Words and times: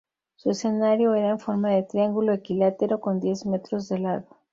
Su 0.35 0.49
escenario 0.49 1.13
era 1.13 1.29
en 1.29 1.37
forma 1.37 1.69
de 1.69 1.83
triángulo 1.83 2.33
equilátero 2.33 2.99
con 2.99 3.19
diez 3.19 3.45
metros 3.45 3.87
de 3.87 3.99
lado. 3.99 4.23